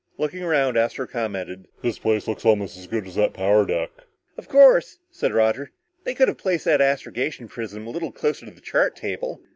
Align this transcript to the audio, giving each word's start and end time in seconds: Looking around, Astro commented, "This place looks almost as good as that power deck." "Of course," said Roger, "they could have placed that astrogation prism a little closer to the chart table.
Looking 0.17 0.41
around, 0.41 0.77
Astro 0.77 1.05
commented, 1.05 1.67
"This 1.83 1.99
place 1.99 2.27
looks 2.27 2.43
almost 2.43 2.75
as 2.75 2.87
good 2.87 3.05
as 3.05 3.13
that 3.13 3.35
power 3.35 3.67
deck." 3.67 3.91
"Of 4.35 4.47
course," 4.49 4.97
said 5.11 5.31
Roger, 5.31 5.69
"they 6.05 6.15
could 6.15 6.27
have 6.27 6.39
placed 6.39 6.65
that 6.65 6.81
astrogation 6.81 7.47
prism 7.47 7.85
a 7.85 7.91
little 7.91 8.11
closer 8.11 8.47
to 8.47 8.51
the 8.51 8.61
chart 8.61 8.95
table. 8.95 9.43